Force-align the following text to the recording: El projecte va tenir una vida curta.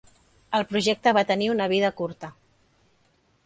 El 0.59 0.65
projecte 0.71 1.13
va 1.19 1.25
tenir 1.33 1.51
una 1.57 1.69
vida 1.77 1.95
curta. 2.03 2.33